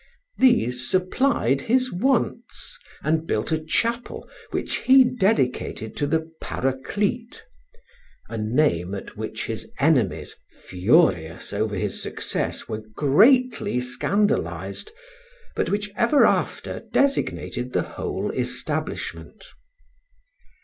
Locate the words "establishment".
18.31-19.45